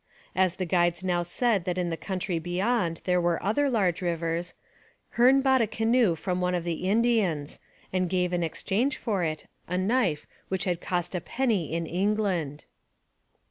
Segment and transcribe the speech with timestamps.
[0.35, 4.55] As the guides now said that in the country beyond there were other large rivers,
[5.11, 7.59] Hearne bought a canoe from one of the Indians,
[7.93, 12.65] and gave in exchange for it a knife which had cost a penny in England.